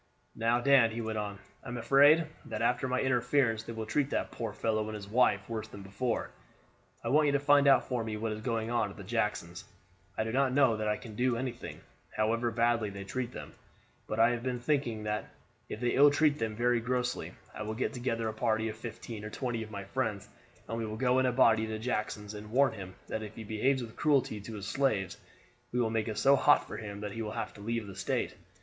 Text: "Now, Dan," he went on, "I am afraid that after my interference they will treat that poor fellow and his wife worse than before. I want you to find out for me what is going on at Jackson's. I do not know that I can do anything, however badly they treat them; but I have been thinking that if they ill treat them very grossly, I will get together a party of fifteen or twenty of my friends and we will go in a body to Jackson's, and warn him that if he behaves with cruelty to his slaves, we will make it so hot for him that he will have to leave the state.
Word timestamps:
"Now, 0.33 0.59
Dan," 0.59 0.89
he 0.89 0.99
went 0.99 1.19
on, 1.19 1.37
"I 1.63 1.67
am 1.67 1.77
afraid 1.77 2.25
that 2.45 2.63
after 2.63 2.87
my 2.87 3.01
interference 3.01 3.61
they 3.61 3.73
will 3.73 3.85
treat 3.85 4.09
that 4.09 4.31
poor 4.31 4.51
fellow 4.51 4.87
and 4.87 4.95
his 4.95 5.07
wife 5.07 5.47
worse 5.47 5.67
than 5.67 5.83
before. 5.83 6.31
I 7.03 7.09
want 7.09 7.27
you 7.27 7.33
to 7.33 7.39
find 7.39 7.67
out 7.67 7.87
for 7.87 8.03
me 8.03 8.17
what 8.17 8.31
is 8.31 8.41
going 8.41 8.71
on 8.71 8.89
at 8.91 9.05
Jackson's. 9.05 9.63
I 10.17 10.23
do 10.23 10.31
not 10.31 10.53
know 10.53 10.75
that 10.75 10.87
I 10.87 10.97
can 10.97 11.13
do 11.15 11.37
anything, 11.37 11.81
however 12.17 12.49
badly 12.49 12.89
they 12.89 13.03
treat 13.03 13.31
them; 13.31 13.53
but 14.07 14.19
I 14.19 14.31
have 14.31 14.41
been 14.41 14.59
thinking 14.59 15.03
that 15.03 15.29
if 15.69 15.79
they 15.79 15.91
ill 15.93 16.09
treat 16.09 16.39
them 16.39 16.55
very 16.55 16.79
grossly, 16.79 17.33
I 17.53 17.61
will 17.61 17.75
get 17.75 17.93
together 17.93 18.27
a 18.27 18.33
party 18.33 18.69
of 18.69 18.77
fifteen 18.77 19.23
or 19.23 19.29
twenty 19.29 19.61
of 19.61 19.69
my 19.69 19.83
friends 19.83 20.27
and 20.67 20.79
we 20.79 20.85
will 20.87 20.97
go 20.97 21.19
in 21.19 21.27
a 21.27 21.31
body 21.31 21.67
to 21.67 21.77
Jackson's, 21.77 22.33
and 22.33 22.49
warn 22.49 22.73
him 22.73 22.95
that 23.07 23.21
if 23.21 23.35
he 23.35 23.43
behaves 23.43 23.83
with 23.83 23.95
cruelty 23.95 24.41
to 24.41 24.55
his 24.55 24.65
slaves, 24.67 25.19
we 25.71 25.79
will 25.79 25.91
make 25.91 26.07
it 26.07 26.17
so 26.17 26.35
hot 26.35 26.67
for 26.67 26.77
him 26.77 27.01
that 27.01 27.11
he 27.11 27.21
will 27.21 27.33
have 27.33 27.53
to 27.53 27.61
leave 27.61 27.85
the 27.85 27.93
state. 27.95 28.33